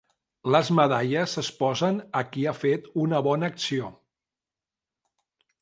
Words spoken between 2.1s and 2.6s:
a qui ha